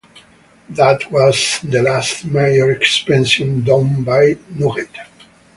That 0.67 1.11
was 1.11 1.59
the 1.63 1.83
last 1.83 2.25
major 2.25 2.71
expansion 2.71 3.63
done 3.63 4.01
by 4.03 4.33
the 4.33 4.39
Nugget. 4.49 4.89